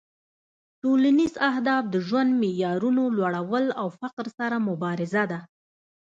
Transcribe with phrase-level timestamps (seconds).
[0.81, 5.39] ټولنیز اهداف د ژوند معیارونو لوړول او فقر سره مبارزه ده